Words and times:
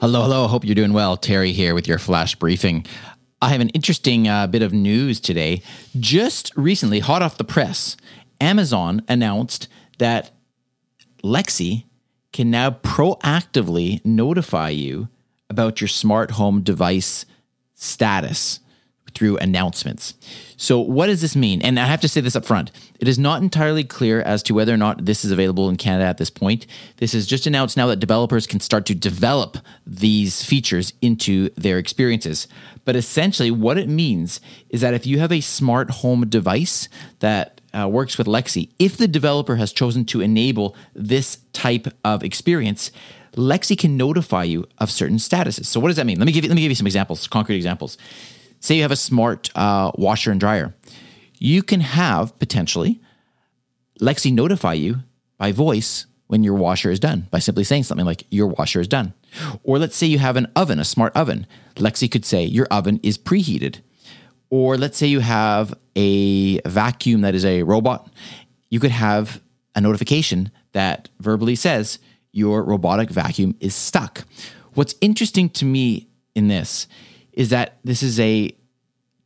Hello, 0.00 0.22
hello. 0.22 0.46
Hope 0.46 0.64
you're 0.64 0.76
doing 0.76 0.92
well. 0.92 1.16
Terry 1.16 1.50
here 1.50 1.74
with 1.74 1.88
your 1.88 1.98
flash 1.98 2.36
briefing. 2.36 2.86
I 3.42 3.48
have 3.48 3.60
an 3.60 3.70
interesting 3.70 4.28
uh, 4.28 4.46
bit 4.46 4.62
of 4.62 4.72
news 4.72 5.18
today. 5.18 5.60
Just 5.98 6.56
recently, 6.56 7.00
hot 7.00 7.20
off 7.20 7.36
the 7.36 7.42
press, 7.42 7.96
Amazon 8.40 9.02
announced 9.08 9.66
that 9.98 10.30
Lexi 11.24 11.86
can 12.32 12.48
now 12.48 12.70
proactively 12.70 14.00
notify 14.04 14.68
you 14.68 15.08
about 15.50 15.80
your 15.80 15.88
smart 15.88 16.30
home 16.30 16.62
device 16.62 17.26
status 17.74 18.60
through 19.14 19.36
announcements. 19.38 20.14
So, 20.56 20.80
what 20.80 21.06
does 21.06 21.20
this 21.20 21.36
mean? 21.36 21.62
And 21.62 21.78
I 21.78 21.86
have 21.86 22.00
to 22.00 22.08
say 22.08 22.20
this 22.20 22.34
up 22.36 22.44
front. 22.44 22.70
It 22.98 23.06
is 23.06 23.18
not 23.18 23.42
entirely 23.42 23.84
clear 23.84 24.20
as 24.22 24.42
to 24.44 24.54
whether 24.54 24.74
or 24.74 24.76
not 24.76 25.04
this 25.04 25.24
is 25.24 25.30
available 25.30 25.68
in 25.68 25.76
Canada 25.76 26.04
at 26.04 26.18
this 26.18 26.30
point. 26.30 26.66
This 26.96 27.14
is 27.14 27.26
just 27.26 27.46
announced 27.46 27.76
now 27.76 27.86
that 27.86 28.00
developers 28.00 28.46
can 28.46 28.60
start 28.60 28.84
to 28.86 28.94
develop 28.94 29.58
these 29.86 30.42
features 30.42 30.92
into 31.00 31.50
their 31.50 31.78
experiences. 31.78 32.48
But 32.84 32.96
essentially, 32.96 33.50
what 33.50 33.78
it 33.78 33.88
means 33.88 34.40
is 34.70 34.80
that 34.80 34.94
if 34.94 35.06
you 35.06 35.20
have 35.20 35.32
a 35.32 35.40
smart 35.40 35.90
home 35.90 36.28
device 36.28 36.88
that 37.20 37.60
uh, 37.72 37.88
works 37.88 38.18
with 38.18 38.26
Lexi, 38.26 38.70
if 38.78 38.96
the 38.96 39.08
developer 39.08 39.56
has 39.56 39.72
chosen 39.72 40.04
to 40.06 40.20
enable 40.20 40.74
this 40.94 41.38
type 41.52 41.86
of 42.04 42.24
experience, 42.24 42.90
Lexi 43.36 43.78
can 43.78 43.96
notify 43.96 44.42
you 44.42 44.66
of 44.78 44.90
certain 44.90 45.18
statuses. 45.18 45.66
So, 45.66 45.78
what 45.78 45.88
does 45.88 45.96
that 45.98 46.06
mean? 46.06 46.18
Let 46.18 46.26
me 46.26 46.32
give 46.32 46.44
you, 46.44 46.50
let 46.50 46.56
me 46.56 46.62
give 46.62 46.72
you 46.72 46.76
some 46.76 46.86
examples, 46.86 47.28
concrete 47.28 47.56
examples 47.56 47.96
say 48.60 48.76
you 48.76 48.82
have 48.82 48.90
a 48.90 48.96
smart 48.96 49.50
uh, 49.54 49.92
washer 49.94 50.30
and 50.30 50.40
dryer, 50.40 50.74
you 51.38 51.62
can 51.62 51.80
have 51.80 52.38
potentially 52.38 53.00
Lexi 54.00 54.32
notify 54.32 54.74
you 54.74 54.96
by 55.38 55.52
voice 55.52 56.06
when 56.28 56.44
your 56.44 56.54
washer 56.54 56.90
is 56.90 57.00
done 57.00 57.26
by 57.30 57.38
simply 57.38 57.64
saying 57.64 57.82
something 57.82 58.06
like, 58.06 58.24
Your 58.30 58.46
washer 58.46 58.80
is 58.80 58.88
done. 58.88 59.14
Or 59.62 59.78
let's 59.78 59.96
say 59.96 60.06
you 60.06 60.18
have 60.18 60.36
an 60.36 60.46
oven, 60.54 60.78
a 60.78 60.84
smart 60.84 61.14
oven. 61.16 61.46
Lexi 61.76 62.10
could 62.10 62.24
say, 62.24 62.44
Your 62.44 62.66
oven 62.66 63.00
is 63.02 63.18
preheated. 63.18 63.80
Or 64.50 64.76
let's 64.78 64.96
say 64.96 65.06
you 65.06 65.20
have 65.20 65.74
a 65.96 66.60
vacuum 66.60 67.22
that 67.22 67.34
is 67.34 67.44
a 67.44 67.62
robot. 67.64 68.08
You 68.70 68.80
could 68.80 68.90
have 68.90 69.42
a 69.74 69.80
notification 69.80 70.50
that 70.72 71.08
verbally 71.18 71.56
says, 71.56 71.98
Your 72.32 72.62
robotic 72.62 73.10
vacuum 73.10 73.56
is 73.60 73.74
stuck. 73.74 74.24
What's 74.74 74.94
interesting 75.00 75.48
to 75.50 75.64
me 75.64 76.08
in 76.34 76.48
this 76.48 76.86
is 77.38 77.50
that 77.50 77.78
this 77.84 78.02
is 78.02 78.20
a 78.20 78.54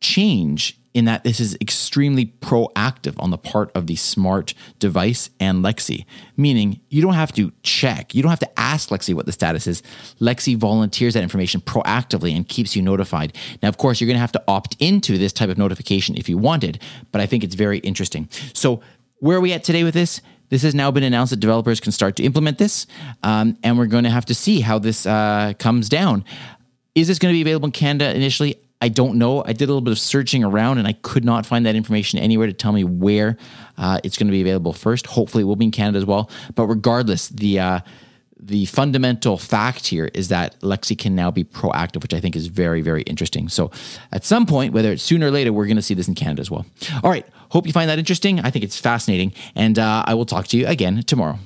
change 0.00 0.80
in 0.94 1.04
that 1.04 1.22
this 1.22 1.38
is 1.38 1.56
extremely 1.60 2.26
proactive 2.40 3.14
on 3.22 3.30
the 3.30 3.36
part 3.38 3.70
of 3.74 3.86
the 3.86 3.94
smart 3.94 4.54
device 4.78 5.28
and 5.38 5.62
Lexi, 5.62 6.06
meaning 6.36 6.80
you 6.88 7.02
don't 7.02 7.14
have 7.14 7.32
to 7.32 7.52
check, 7.62 8.14
you 8.14 8.22
don't 8.22 8.30
have 8.30 8.40
to 8.40 8.58
ask 8.58 8.88
Lexi 8.88 9.14
what 9.14 9.26
the 9.26 9.32
status 9.32 9.66
is. 9.66 9.82
Lexi 10.20 10.56
volunteers 10.56 11.14
that 11.14 11.22
information 11.22 11.60
proactively 11.60 12.34
and 12.34 12.48
keeps 12.48 12.74
you 12.74 12.80
notified. 12.80 13.36
Now, 13.62 13.68
of 13.68 13.76
course, 13.76 14.00
you're 14.00 14.06
going 14.06 14.16
to 14.16 14.20
have 14.20 14.32
to 14.32 14.42
opt 14.48 14.74
into 14.80 15.18
this 15.18 15.32
type 15.32 15.50
of 15.50 15.58
notification 15.58 16.16
if 16.16 16.28
you 16.28 16.38
wanted, 16.38 16.80
but 17.12 17.20
I 17.20 17.26
think 17.26 17.44
it's 17.44 17.54
very 17.54 17.78
interesting. 17.80 18.28
So, 18.54 18.80
where 19.20 19.36
are 19.36 19.40
we 19.40 19.52
at 19.52 19.64
today 19.64 19.84
with 19.84 19.94
this? 19.94 20.20
This 20.48 20.62
has 20.62 20.74
now 20.74 20.90
been 20.90 21.02
announced 21.02 21.30
that 21.30 21.40
developers 21.40 21.78
can 21.78 21.92
start 21.92 22.16
to 22.16 22.22
implement 22.22 22.56
this, 22.56 22.86
um, 23.22 23.58
and 23.62 23.76
we're 23.76 23.86
going 23.86 24.04
to 24.04 24.10
have 24.10 24.24
to 24.26 24.34
see 24.34 24.60
how 24.60 24.78
this 24.78 25.04
uh, 25.04 25.52
comes 25.58 25.88
down. 25.90 26.24
Is 26.94 27.08
this 27.08 27.18
going 27.18 27.32
to 27.32 27.36
be 27.36 27.42
available 27.42 27.66
in 27.66 27.72
Canada 27.72 28.14
initially? 28.14 28.56
I 28.80 28.88
don't 28.88 29.16
know. 29.16 29.42
I 29.44 29.52
did 29.52 29.64
a 29.64 29.66
little 29.66 29.80
bit 29.80 29.90
of 29.90 29.98
searching 29.98 30.44
around 30.44 30.78
and 30.78 30.86
I 30.86 30.92
could 30.92 31.24
not 31.24 31.44
find 31.46 31.66
that 31.66 31.74
information 31.74 32.18
anywhere 32.18 32.46
to 32.46 32.52
tell 32.52 32.72
me 32.72 32.84
where 32.84 33.36
uh, 33.76 33.98
it's 34.04 34.16
going 34.16 34.28
to 34.28 34.32
be 34.32 34.40
available 34.40 34.72
first. 34.72 35.06
Hopefully, 35.06 35.42
it 35.42 35.46
will 35.46 35.56
be 35.56 35.64
in 35.64 35.70
Canada 35.72 35.98
as 35.98 36.04
well. 36.04 36.30
But 36.54 36.66
regardless, 36.66 37.28
the 37.28 37.58
uh, 37.58 37.80
the 38.40 38.66
fundamental 38.66 39.36
fact 39.36 39.88
here 39.88 40.10
is 40.14 40.28
that 40.28 40.60
Lexi 40.60 40.96
can 40.96 41.16
now 41.16 41.30
be 41.30 41.42
proactive, 41.42 42.02
which 42.02 42.14
I 42.14 42.20
think 42.20 42.36
is 42.36 42.46
very, 42.46 42.82
very 42.82 43.02
interesting. 43.02 43.48
So, 43.48 43.72
at 44.12 44.24
some 44.24 44.46
point, 44.46 44.72
whether 44.72 44.92
it's 44.92 45.02
sooner 45.02 45.26
or 45.26 45.30
later, 45.32 45.52
we're 45.52 45.66
going 45.66 45.76
to 45.76 45.82
see 45.82 45.94
this 45.94 46.08
in 46.08 46.14
Canada 46.14 46.40
as 46.40 46.50
well. 46.50 46.64
All 47.02 47.10
right. 47.10 47.26
Hope 47.50 47.66
you 47.66 47.72
find 47.72 47.90
that 47.90 47.98
interesting. 47.98 48.40
I 48.40 48.50
think 48.50 48.64
it's 48.64 48.78
fascinating. 48.78 49.32
And 49.54 49.78
uh, 49.78 50.04
I 50.06 50.14
will 50.14 50.26
talk 50.26 50.46
to 50.48 50.56
you 50.56 50.66
again 50.66 51.02
tomorrow. 51.02 51.38